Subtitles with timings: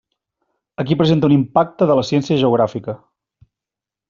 [0.83, 2.97] Aquí presenta un impacte de la ciència geogràfica.